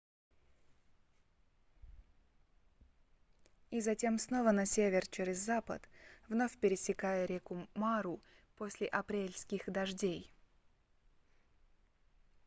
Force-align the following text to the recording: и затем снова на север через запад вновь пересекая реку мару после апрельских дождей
и 3.69 3.79
затем 3.81 4.17
снова 4.17 4.51
на 4.51 4.65
север 4.65 5.05
через 5.05 5.37
запад 5.37 5.87
вновь 6.27 6.57
пересекая 6.57 7.25
реку 7.25 7.67
мару 7.75 8.19
после 8.57 8.87
апрельских 8.87 9.71
дождей 9.71 10.33